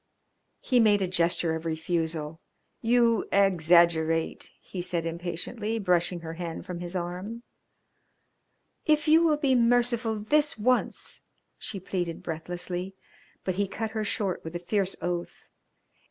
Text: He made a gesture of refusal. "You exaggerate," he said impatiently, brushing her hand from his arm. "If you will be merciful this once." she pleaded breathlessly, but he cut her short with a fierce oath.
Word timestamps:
He 0.61 0.79
made 0.79 1.03
a 1.03 1.07
gesture 1.07 1.53
of 1.53 1.63
refusal. 1.63 2.41
"You 2.81 3.29
exaggerate," 3.31 4.49
he 4.59 4.81
said 4.81 5.05
impatiently, 5.05 5.77
brushing 5.77 6.21
her 6.21 6.33
hand 6.33 6.65
from 6.65 6.79
his 6.79 6.95
arm. 6.95 7.43
"If 8.83 9.07
you 9.07 9.21
will 9.21 9.37
be 9.37 9.53
merciful 9.53 10.17
this 10.17 10.57
once." 10.57 11.21
she 11.59 11.79
pleaded 11.79 12.23
breathlessly, 12.23 12.95
but 13.43 13.53
he 13.61 13.67
cut 13.67 13.91
her 13.91 14.03
short 14.03 14.43
with 14.43 14.55
a 14.55 14.59
fierce 14.65 14.95
oath. 15.03 15.43